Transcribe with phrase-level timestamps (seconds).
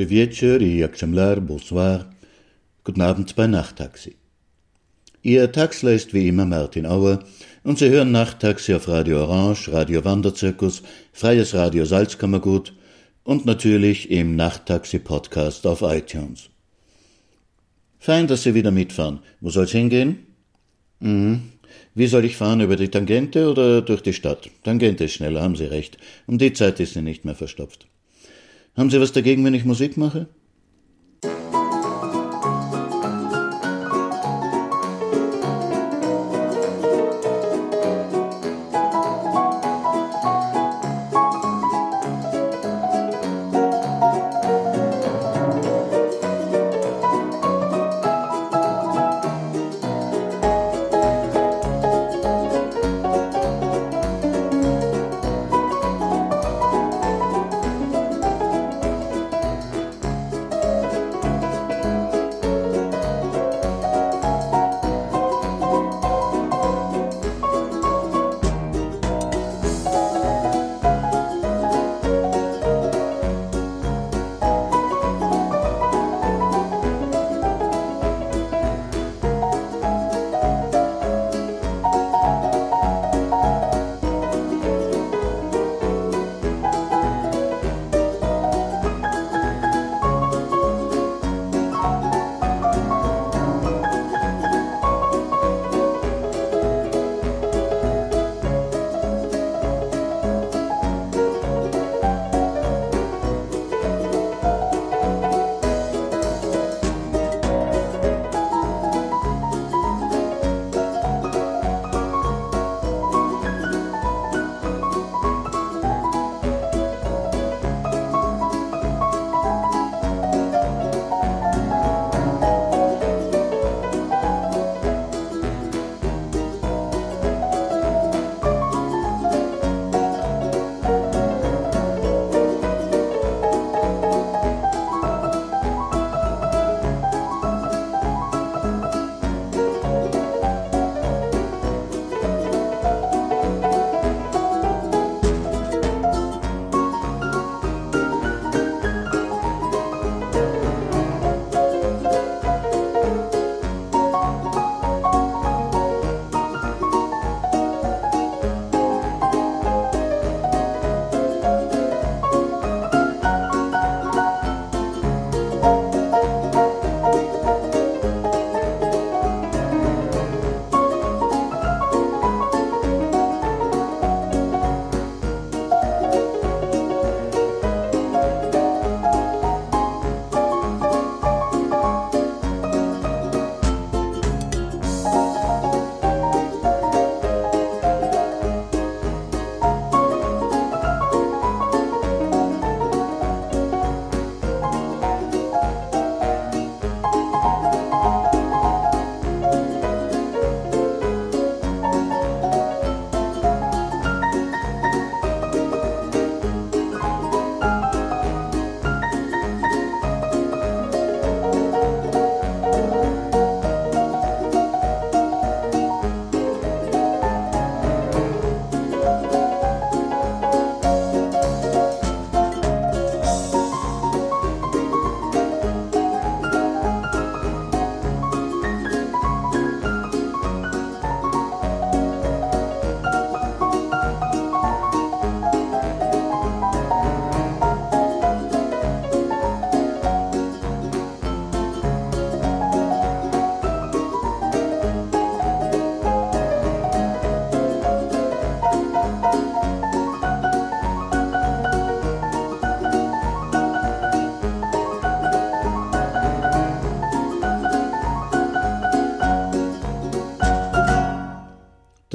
[0.00, 2.04] Dobry wieczór i exemplar, bonsoir.
[2.84, 4.16] Guten Abend bei Nachttaxi.
[5.22, 7.18] Ihr Taxler ist wie immer Martin Auer
[7.64, 12.72] und Sie hören Nachttaxi auf Radio Orange, Radio Wanderzirkus, Freies Radio Salzkammergut
[13.24, 16.48] und natürlich im Nachttaxi-Podcast auf iTunes.
[17.98, 19.18] Fein, dass Sie wieder mitfahren.
[19.42, 20.26] Wo soll's hingehen?
[21.00, 21.42] Mhm.
[21.94, 24.48] Wie soll ich fahren, über die Tangente oder durch die Stadt?
[24.64, 25.98] Tangente ist schneller, haben Sie recht.
[26.26, 27.89] Um die Zeit ist sie nicht mehr verstopft.
[28.76, 30.28] Haben Sie was dagegen, wenn ich Musik mache?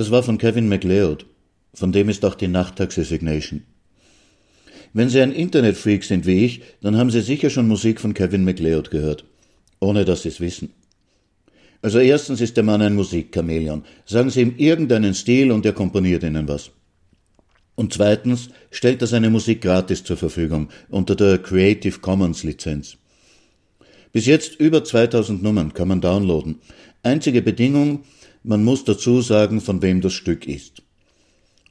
[0.06, 1.26] Das war von Kevin MacLeod.
[1.74, 3.64] Von dem ist auch die Nachttaxi-Signation.
[4.94, 8.46] Wenn Sie ein Internetfreak sind wie ich, dann haben Sie sicher schon Musik von Kevin
[8.46, 9.26] MacLeod gehört.
[9.80, 10.70] Ohne dass Sie es wissen.
[11.82, 13.84] Also erstens ist der Mann ein Musikchamäleon.
[14.06, 16.70] Sagen Sie ihm irgendeinen Stil und er komponiert Ihnen was.
[17.74, 22.98] Und zweitens stellt er seine Musik gratis zur Verfügung unter der Creative Commons Lizenz.
[24.12, 26.60] Bis jetzt über 2000 Nummern kann man downloaden.
[27.02, 28.04] Einzige Bedingung,
[28.46, 30.84] man muss dazu sagen, von wem das Stück ist.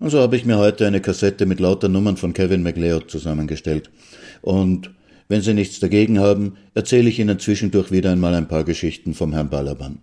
[0.01, 3.91] Also habe ich mir heute eine Kassette mit lauter Nummern von Kevin MacLeod zusammengestellt.
[4.43, 4.91] Und
[5.29, 9.33] wenn Sie nichts dagegen haben, erzähle ich Ihnen zwischendurch wieder einmal ein paar Geschichten vom
[9.33, 10.01] Herrn Balaban.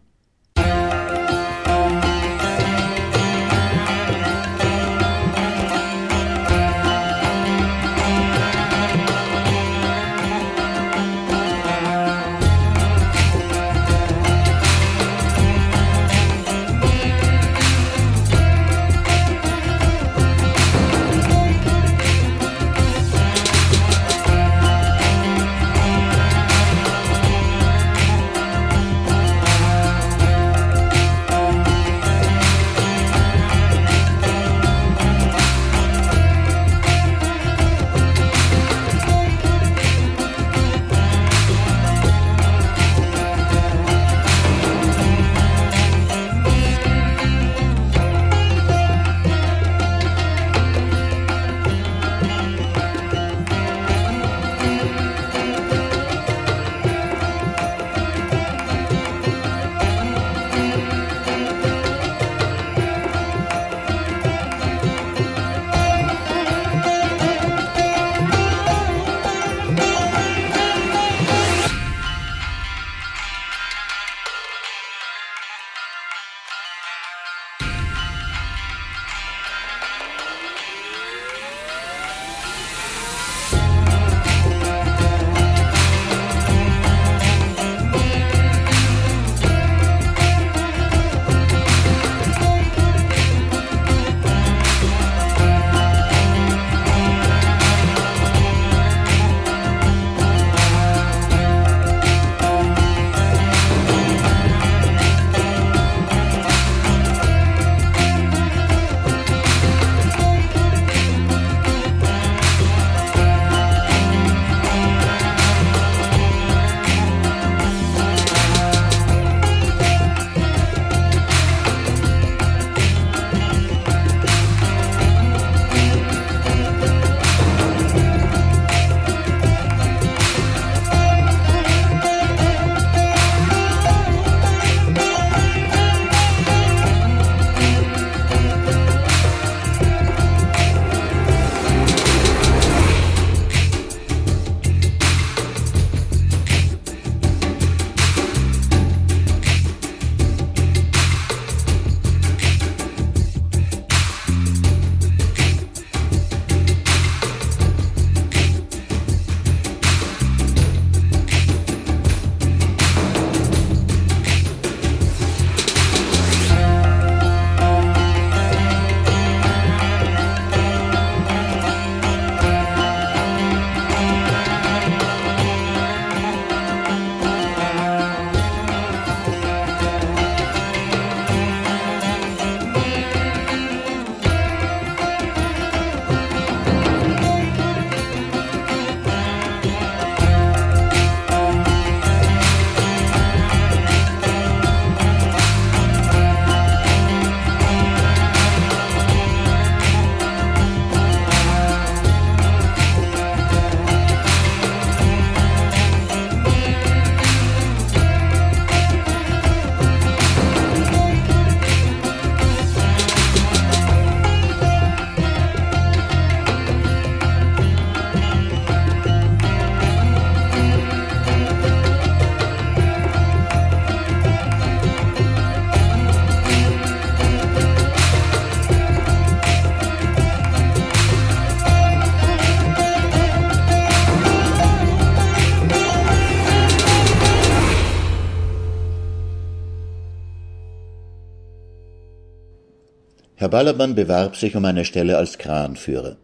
[243.42, 246.18] Herr Balaban bewarb sich um eine Stelle als Kranführer.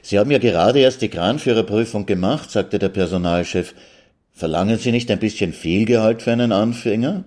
[0.00, 3.74] Sie haben ja gerade erst die Kranführerprüfung gemacht, sagte der Personalchef.
[4.30, 7.24] Verlangen Sie nicht ein bisschen viel Gehalt für einen Anfänger?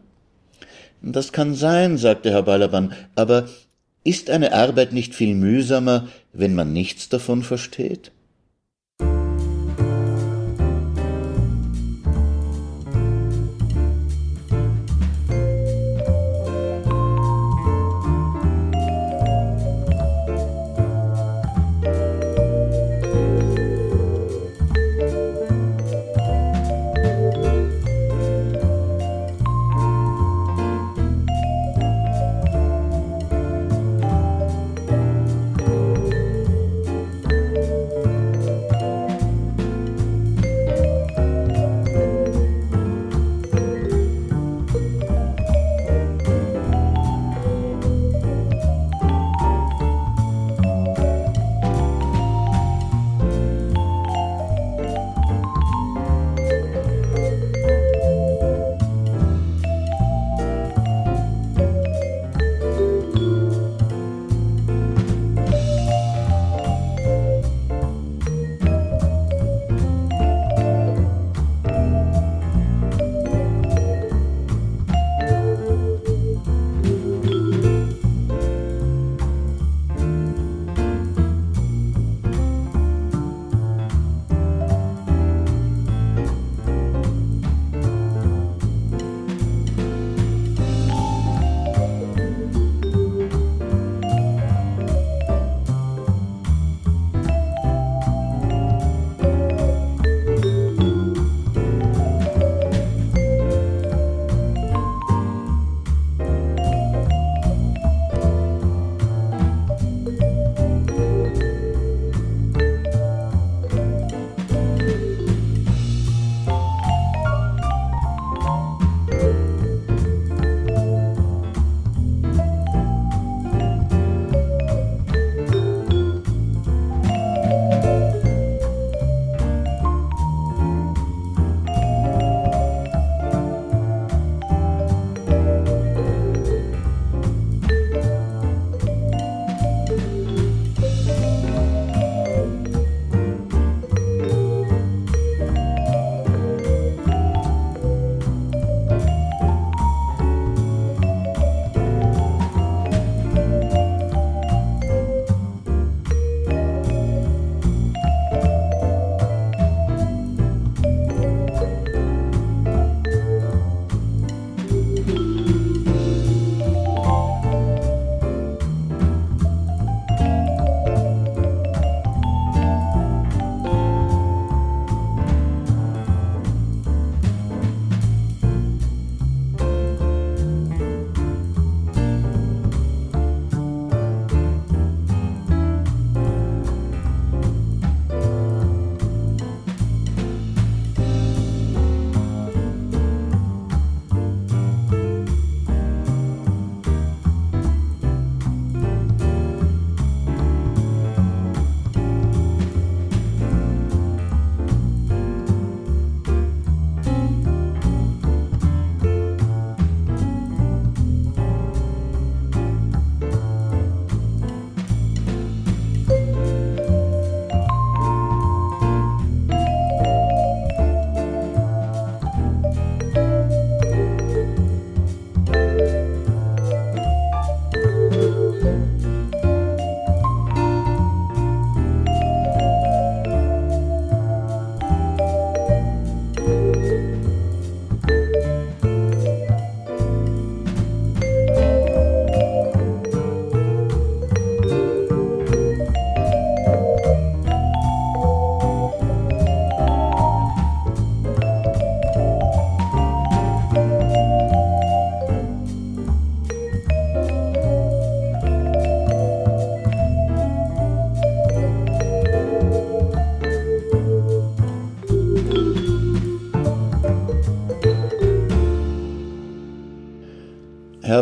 [1.01, 3.49] Das kann sein, sagte Herr Balaban, aber
[4.05, 8.13] ist eine Arbeit nicht viel mühsamer, wenn man nichts davon versteht?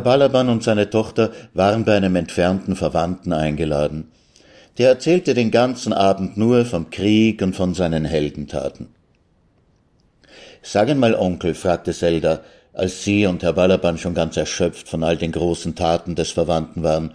[0.08, 4.10] Balaban und seine Tochter waren bei einem entfernten Verwandten eingeladen.
[4.78, 8.88] Der erzählte den ganzen Abend nur vom Krieg und von seinen Heldentaten.
[10.62, 12.40] Sagen mal, Onkel, fragte Zelda,
[12.72, 16.84] als sie und Herr Balaban schon ganz erschöpft von all den großen Taten des Verwandten
[16.84, 17.14] waren,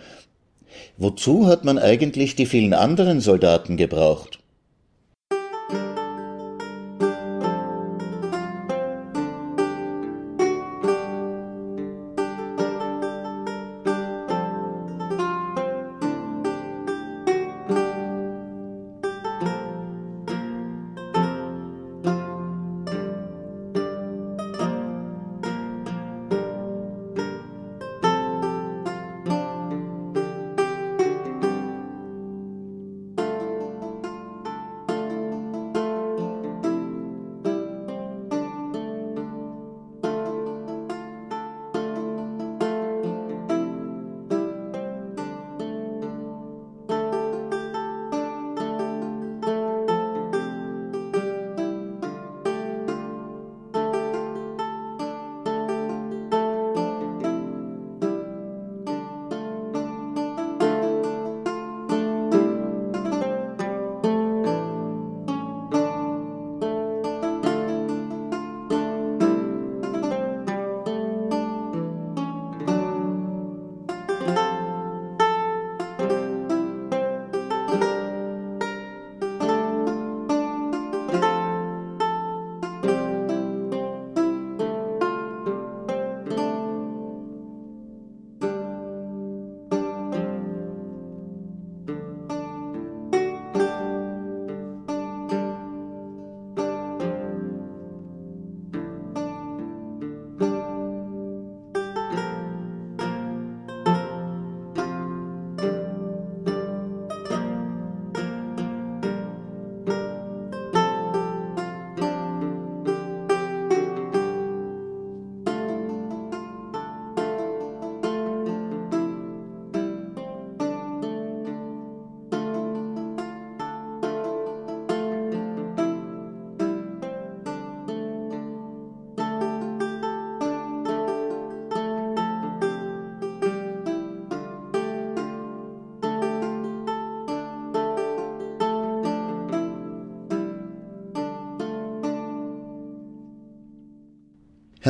[0.98, 4.41] wozu hat man eigentlich die vielen anderen Soldaten gebraucht?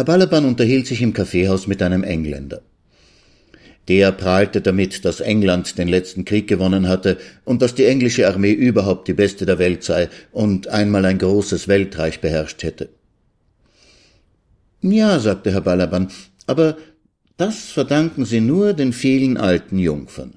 [0.03, 2.63] Herr Balaban unterhielt sich im Kaffeehaus mit einem Engländer.
[3.87, 8.51] Der prahlte damit, dass England den letzten Krieg gewonnen hatte und dass die englische Armee
[8.51, 12.89] überhaupt die beste der Welt sei und einmal ein großes Weltreich beherrscht hätte.
[14.81, 16.09] Ja, sagte Herr Balaban,
[16.49, 16.79] aber
[17.37, 20.35] das verdanken Sie nur den vielen alten Jungfern.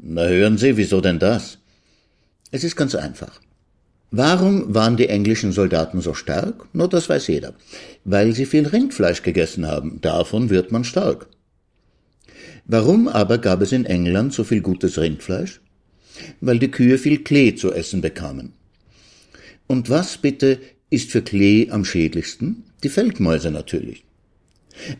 [0.00, 1.58] Na hören Sie, wieso denn das?
[2.50, 3.42] Es ist ganz einfach.
[4.10, 6.66] Warum waren die englischen Soldaten so stark?
[6.72, 7.54] Nur das weiß jeder.
[8.04, 10.00] Weil sie viel Rindfleisch gegessen haben.
[10.00, 11.26] Davon wird man stark.
[12.64, 15.60] Warum aber gab es in England so viel gutes Rindfleisch?
[16.40, 18.52] Weil die Kühe viel Klee zu essen bekamen.
[19.66, 22.64] Und was bitte ist für Klee am schädlichsten?
[22.82, 24.04] Die Feldmäuse natürlich.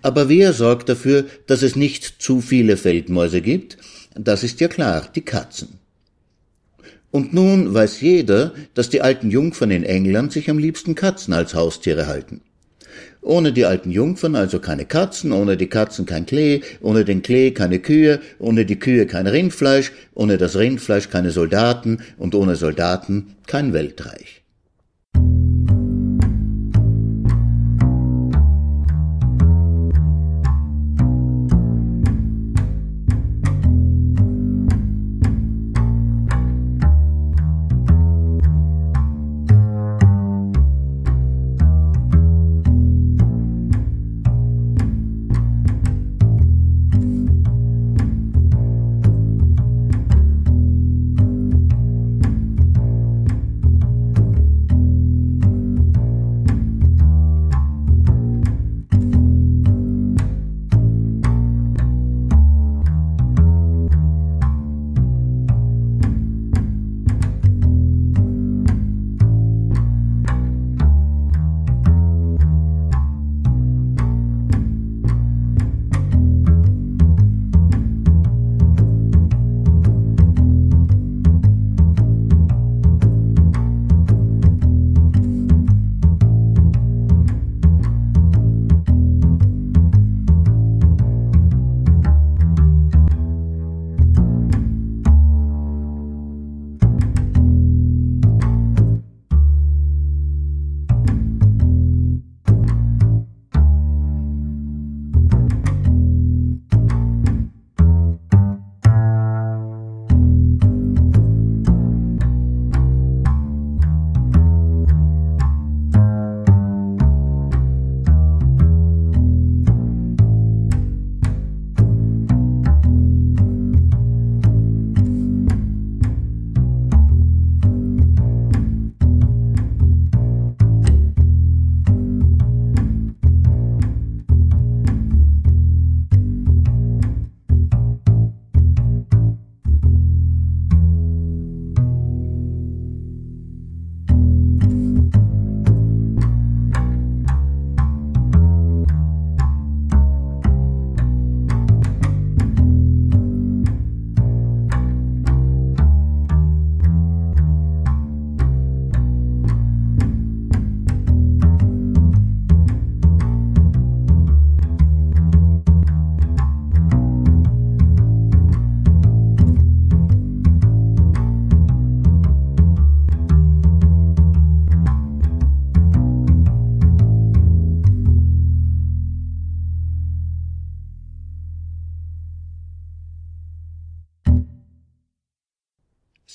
[0.02, 3.78] Aber wer sorgt dafür, dass es nicht zu viele Feldmäuse gibt?
[4.14, 5.77] Das ist ja klar, die Katzen.
[7.10, 11.54] Und nun weiß jeder, dass die alten Jungfern in England sich am liebsten Katzen als
[11.54, 12.42] Haustiere halten.
[13.20, 17.50] Ohne die alten Jungfern also keine Katzen, ohne die Katzen kein Klee, ohne den Klee
[17.50, 23.34] keine Kühe, ohne die Kühe kein Rindfleisch, ohne das Rindfleisch keine Soldaten und ohne Soldaten
[23.46, 24.37] kein Weltreich.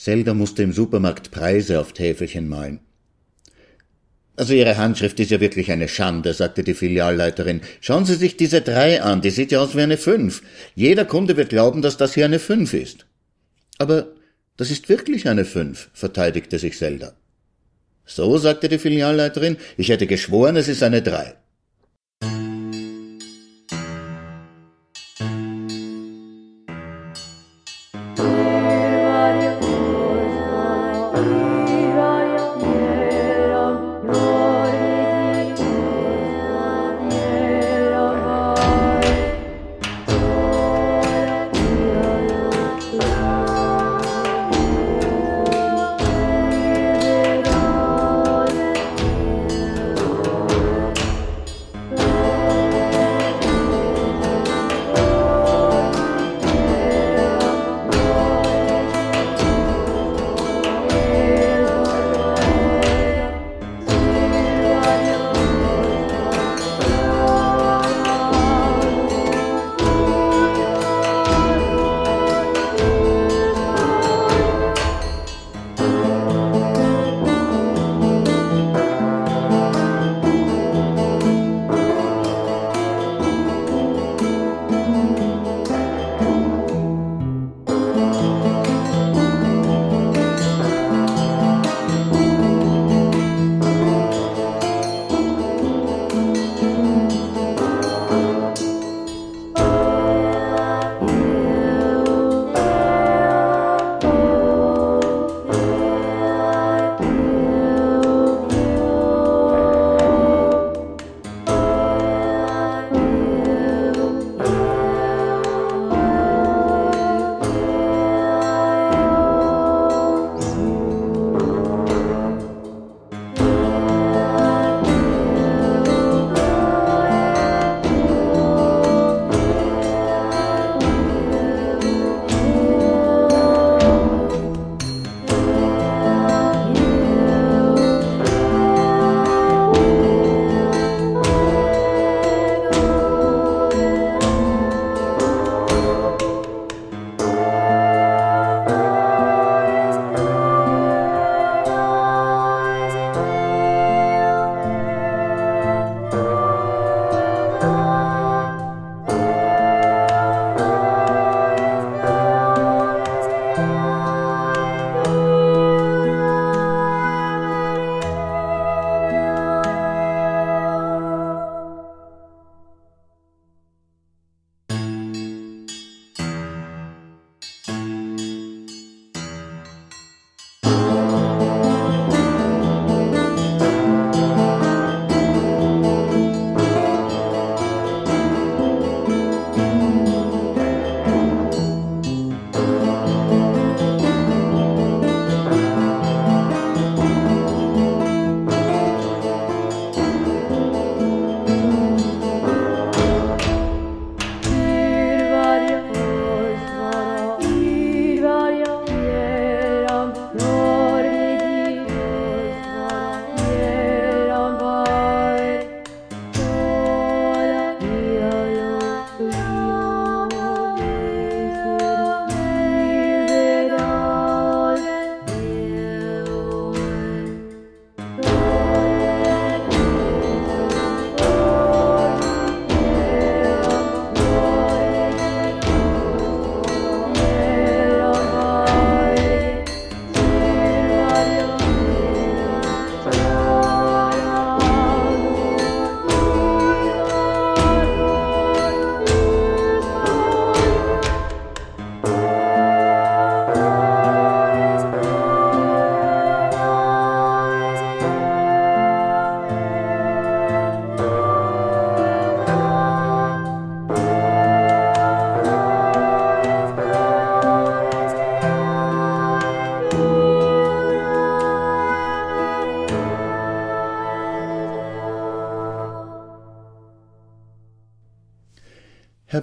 [0.04, 2.82] Zelda musste im Supermarkt Preise auf Täfelchen malen.
[4.36, 7.62] Also Ihre Handschrift ist ja wirklich eine Schande, sagte die Filialleiterin.
[7.80, 10.44] Schauen Sie sich diese drei an, die sieht ja aus wie eine fünf.
[10.76, 13.06] Jeder Kunde wird glauben, dass das hier eine fünf ist.
[13.78, 14.08] Aber
[14.58, 17.14] das ist wirklich eine fünf, verteidigte sich Zelda.
[18.06, 21.36] So, sagte die Filialleiterin, ich hätte geschworen, es ist eine drei.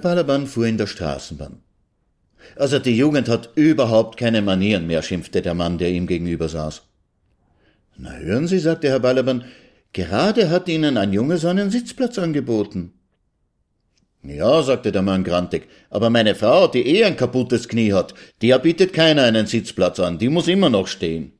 [0.01, 1.61] Balaban fuhr in der Straßenbahn.
[2.55, 6.83] Also die Jugend hat überhaupt keine Manieren mehr, schimpfte der Mann, der ihm gegenüber saß.
[7.97, 9.45] Na hören Sie, sagte Herr Balaban,
[9.93, 12.93] gerade hat Ihnen ein Junge seinen Sitzplatz angeboten.
[14.23, 18.59] Ja, sagte der Mann grantig, aber meine Frau, die eh ein kaputtes Knie hat, der
[18.59, 21.33] bietet keiner einen Sitzplatz an, die muss immer noch stehen.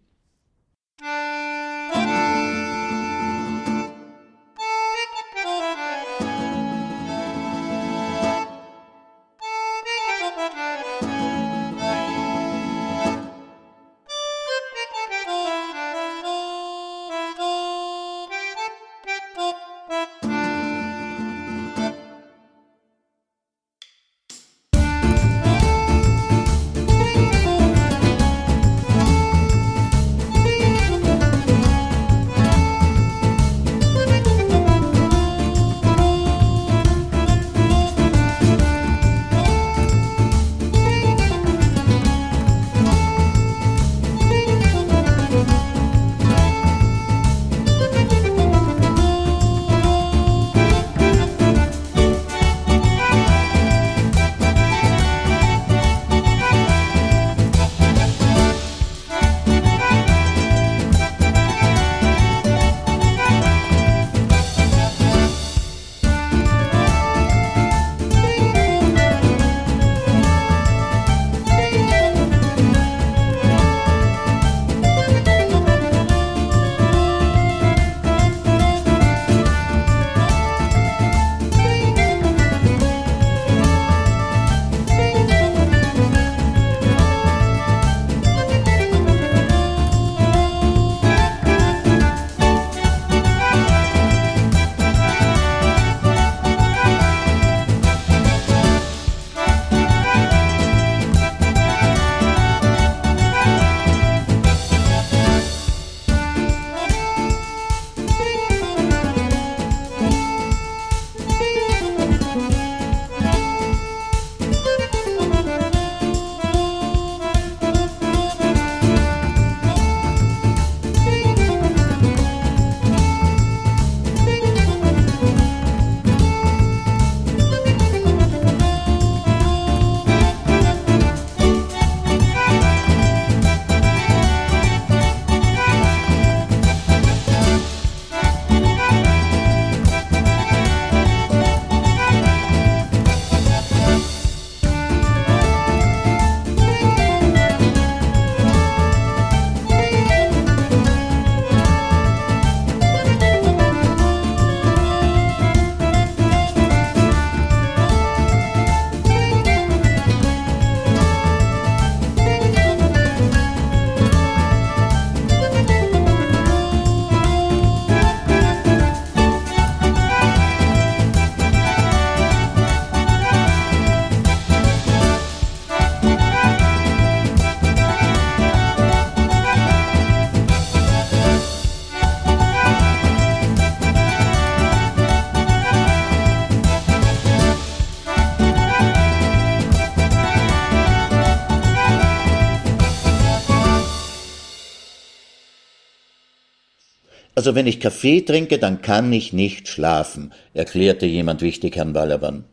[197.36, 202.44] Also wenn ich Kaffee trinke, dann kann ich nicht schlafen, erklärte jemand wichtig Herrn Balaban.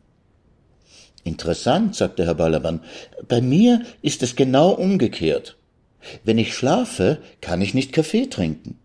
[1.25, 2.81] Interessant, sagte Herr Balaban.
[3.27, 5.57] Bei mir ist es genau umgekehrt.
[6.25, 8.79] Wenn ich schlafe, kann ich nicht Kaffee trinken.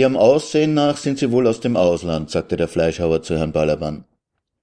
[0.00, 4.06] Ihrem Aussehen nach sind Sie wohl aus dem Ausland, sagte der Fleischhauer zu Herrn Balaban.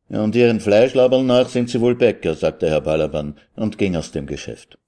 [0.10, 4.26] Und Ihren Fleischlabern nach sind Sie wohl Bäcker, sagte Herr Balaban und ging aus dem
[4.26, 4.80] Geschäft.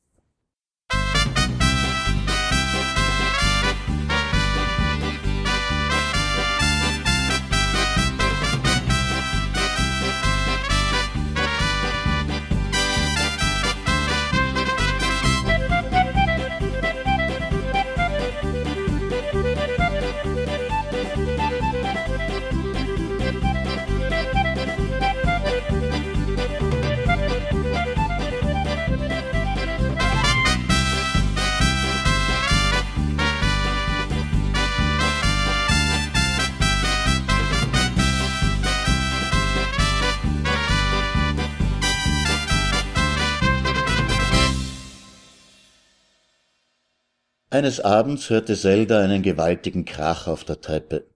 [47.59, 51.09] Eines Abends hörte Zelda einen gewaltigen Krach auf der Treppe.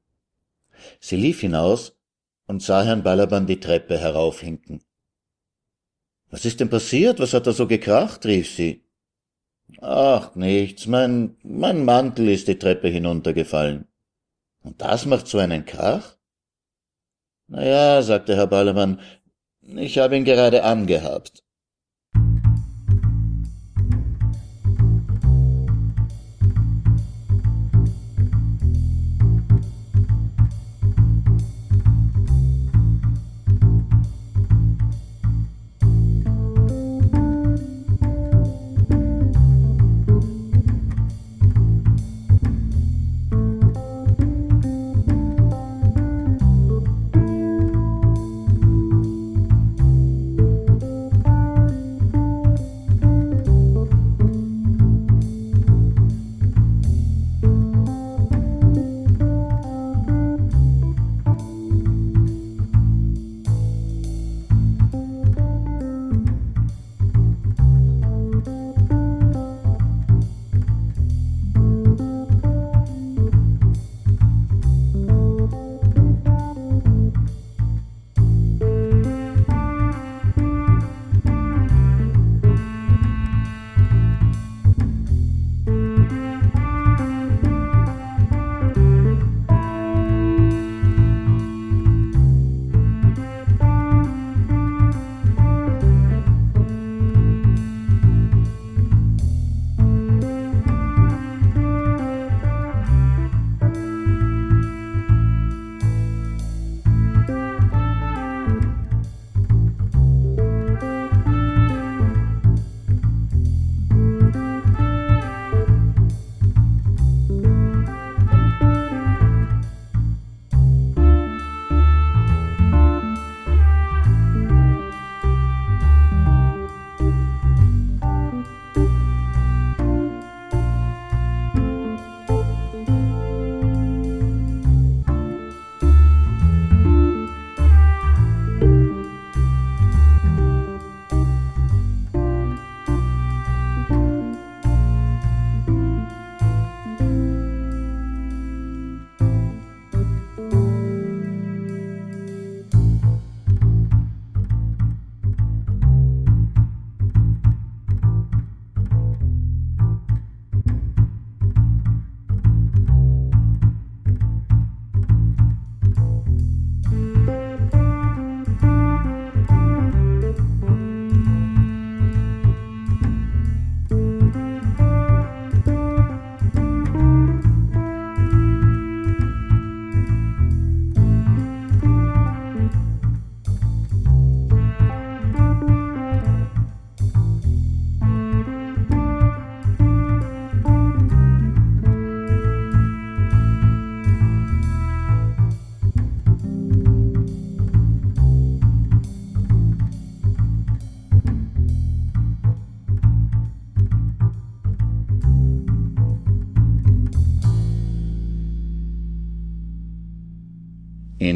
[0.99, 1.97] Sie lief hinaus
[2.47, 4.83] und sah Herrn Balaban die Treppe heraufhinken.
[6.29, 7.21] Was ist denn passiert?
[7.21, 8.25] Was hat da so gekracht?
[8.25, 8.83] rief sie.
[9.79, 10.85] Ach, nichts.
[10.85, 13.87] Mein, mein Mantel ist die Treppe hinuntergefallen.
[14.63, 16.17] Und das macht so einen Krach?
[17.47, 18.99] Na ja, sagte Herr Ballermann,
[19.61, 21.42] ich habe ihn gerade angehabt.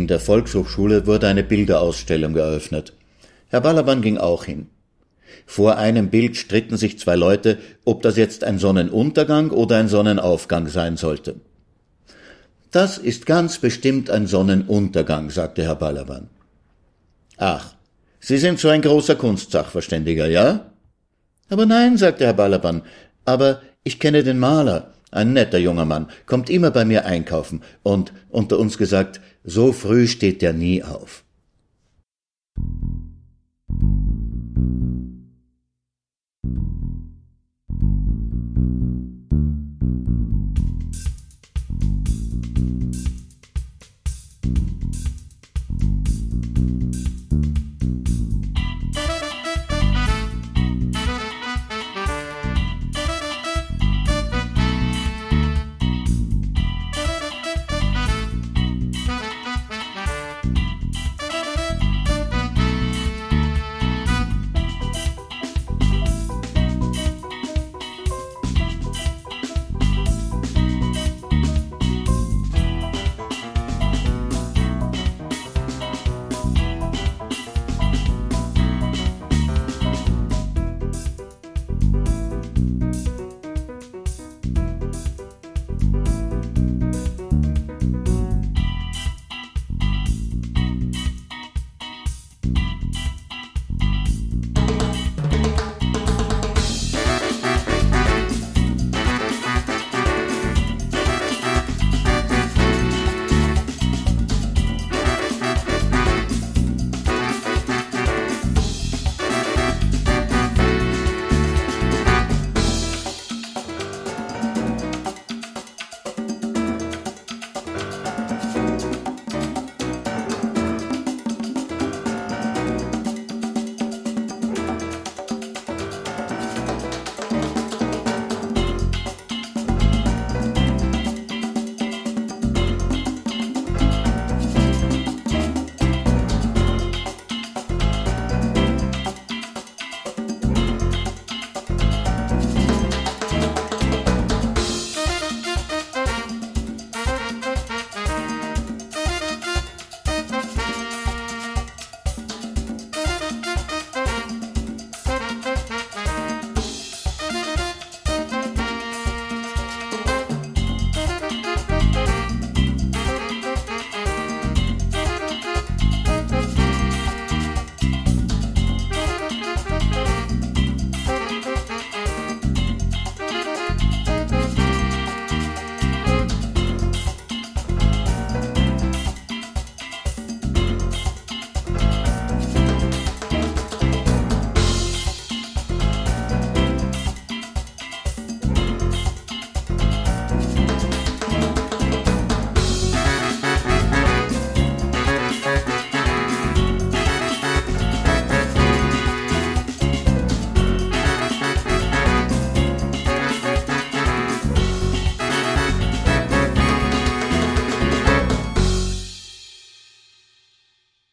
[0.08, 2.94] In der Volkshochschule wurde eine Bilderausstellung eröffnet.
[3.50, 4.68] Herr Balaban ging auch hin.
[5.46, 10.70] Vor einem Bild stritten sich zwei Leute, ob das jetzt ein Sonnenuntergang oder ein Sonnenaufgang
[10.70, 11.36] sein sollte.
[12.72, 16.30] Das ist ganz bestimmt ein Sonnenuntergang, sagte Herr Balaban.
[17.36, 17.76] Ach,
[18.22, 20.72] Sie sind so ein großer Kunstsachverständiger, ja?
[21.50, 22.82] Aber nein, sagte Herr Balaban,
[23.26, 28.12] aber ich kenne den Maler, Ein netter junger Mann, kommt immer bei mir einkaufen und
[28.30, 31.24] unter uns gesagt, so früh steht der nie auf.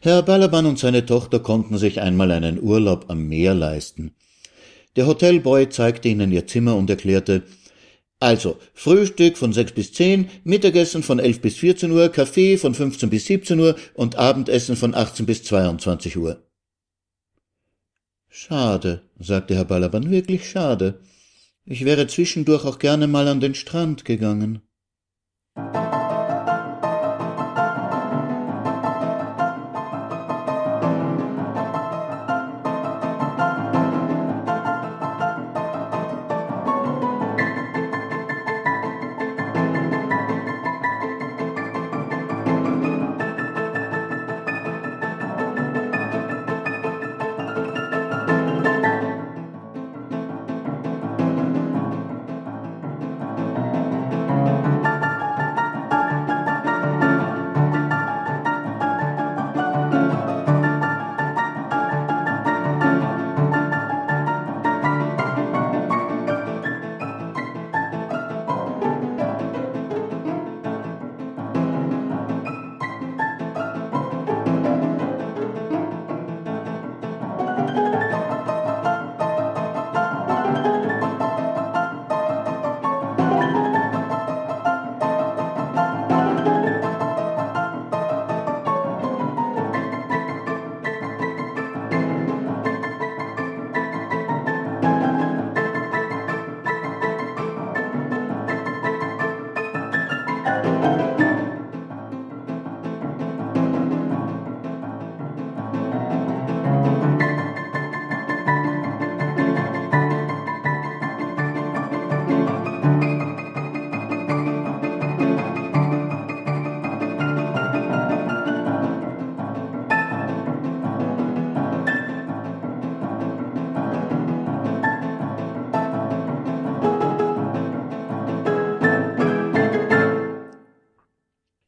[0.04, 4.14] Herr Balaban und seine Tochter konnten sich einmal einen Urlaub am Meer leisten.
[4.96, 7.44] Der Hotelboy zeigte ihnen ihr Zimmer und erklärte,
[8.20, 13.08] also, Frühstück von sechs bis zehn, Mittagessen von elf bis vierzehn Uhr, Kaffee von fünfzehn
[13.08, 16.42] bis siebzehn Uhr und Abendessen von achtzehn bis zweiundzwanzig Uhr.
[18.28, 21.00] Schade, sagte Herr Balaban, wirklich schade.
[21.64, 24.60] Ich wäre zwischendurch auch gerne mal an den Strand gegangen.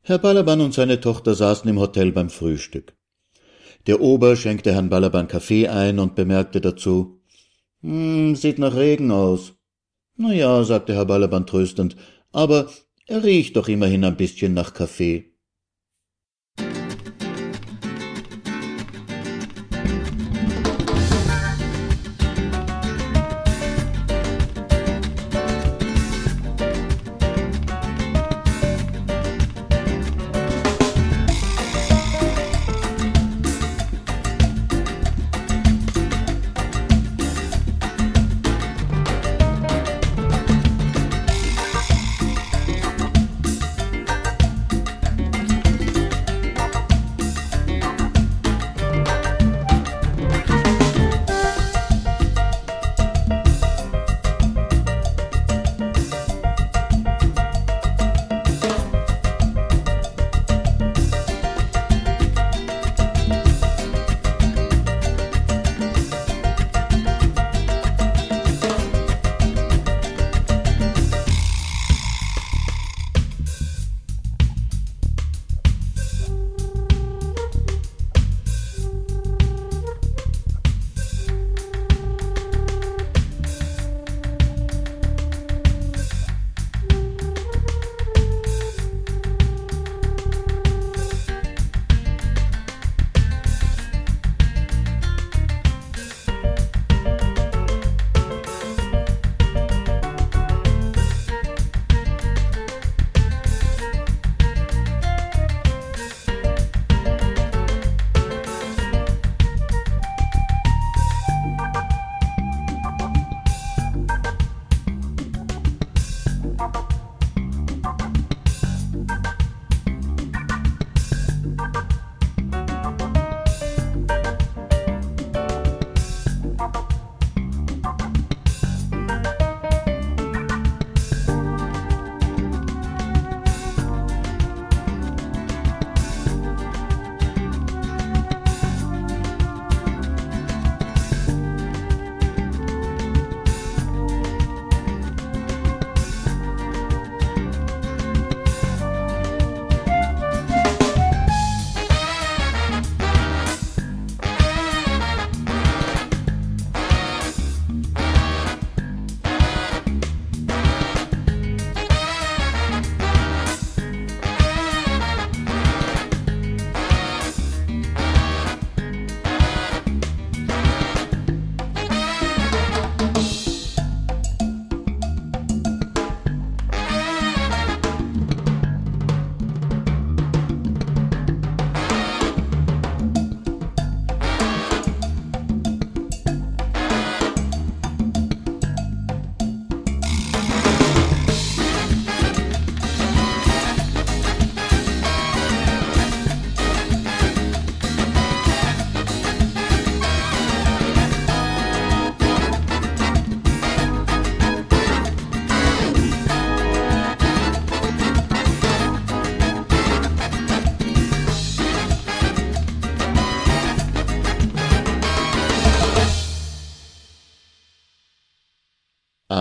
[0.08, 2.94] Herr Balaban und seine Tochter saßen im Hotel beim Frühstück.
[3.88, 7.20] Der Ober schenkte Herrn Balaban Kaffee ein und bemerkte dazu,
[7.80, 9.54] hm, sieht nach Regen aus.
[10.16, 11.96] Na ja, sagte Herr Balaban tröstend,
[12.30, 12.70] aber
[13.06, 15.35] er riecht doch immerhin ein bisschen nach Kaffee.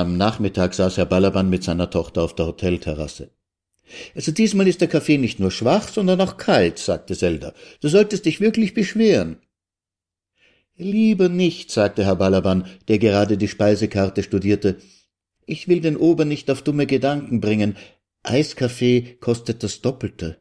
[0.06, 3.32] Am Nachmittag saß Herr Balaban mit seiner Tochter auf der Hotelterrasse.
[4.14, 7.56] Also diesmal ist der Kaffee nicht nur schwach, sondern auch kalt, sagte Zelda.
[7.82, 9.38] Du solltest dich wirklich beschweren.
[10.78, 14.78] Lieber nicht, sagte Herr Balaban, der gerade die Speisekarte studierte.
[15.47, 17.76] Ich will den Ober nicht auf dumme Gedanken bringen.
[18.22, 20.38] Eiskaffee kostet das Doppelte.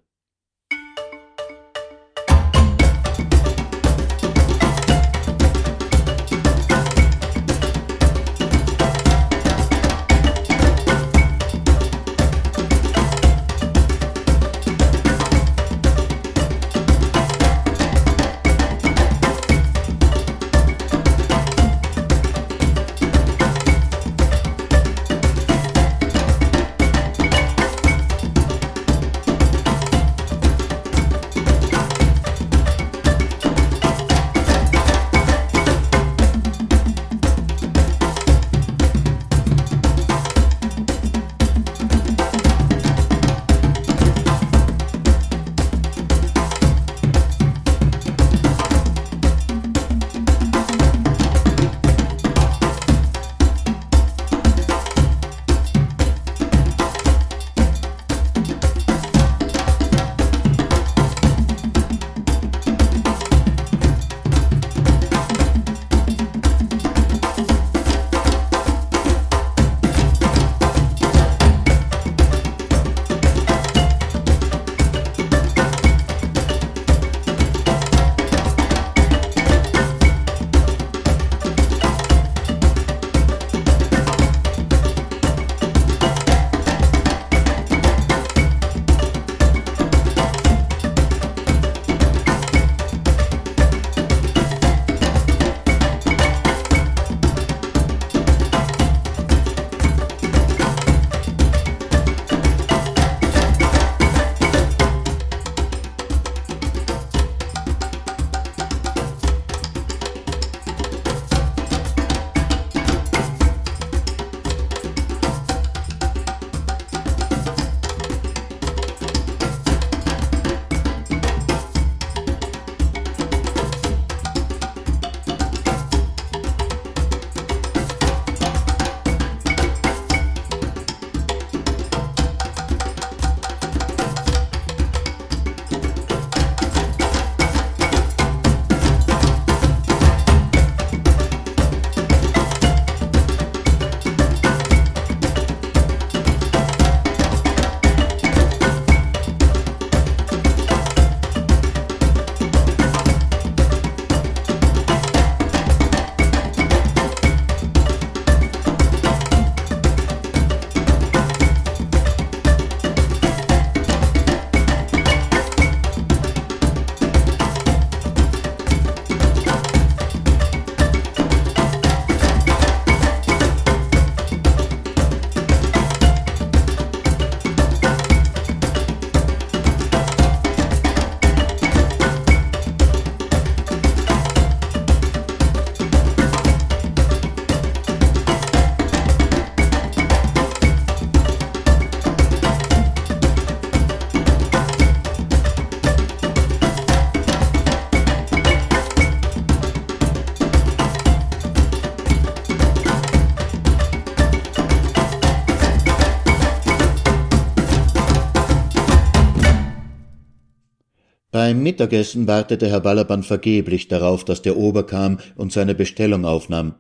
[211.55, 216.75] Beim Mittagessen wartete Herr Balaban vergeblich darauf, dass der Ober kam und seine Bestellung aufnahm.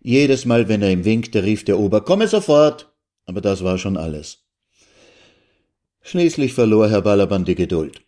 [0.00, 2.90] Jedes Mal, wenn er ihm winkte, rief der Ober Komme sofort.
[3.26, 4.46] Aber das war schon alles.
[6.00, 8.00] Schließlich verlor Herr Balaban die Geduld.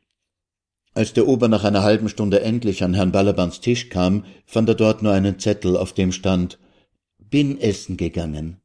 [0.94, 4.76] Als der Ober nach einer halben Stunde endlich an Herrn Balabans Tisch kam, fand er
[4.76, 6.58] dort nur einen Zettel, auf dem stand
[7.18, 8.61] Bin essen gegangen.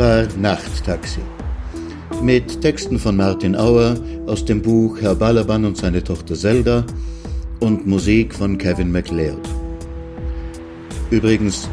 [0.00, 1.20] War Nachttaxi.
[2.22, 6.86] Mit Texten von Martin Auer aus dem Buch Herr Balaban und seine Tochter Zelda
[7.60, 9.46] und Musik von Kevin MacLeod.
[11.10, 11.68] Übrigens,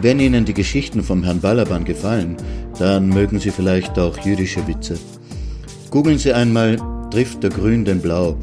[0.00, 2.36] Wenn Ihnen die Geschichten vom Herrn Balaban gefallen,
[2.78, 4.96] dann mögen Sie vielleicht auch jüdische Witze.
[5.90, 6.76] Googeln Sie einmal
[7.10, 8.36] Trifft der Grün den Blau,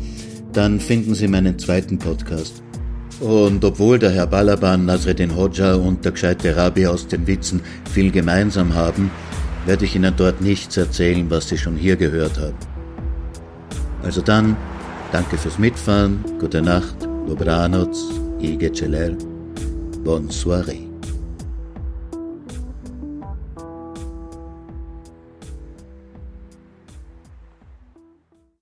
[0.52, 2.62] dann finden Sie meinen zweiten Podcast.
[3.20, 7.62] Und obwohl der Herr Balaban, Nasreddin Hodja und der gescheite Rabbi aus den Witzen
[7.94, 9.12] viel gemeinsam haben,
[9.70, 12.58] werde ich Ihnen dort nichts erzählen, was Sie schon hier gehört haben.
[14.02, 14.58] Also dann,
[15.12, 16.96] danke fürs Mitfahren, gute Nacht,
[17.28, 17.94] dobranoc,
[18.42, 19.12] i Celer,
[20.04, 20.89] bonne.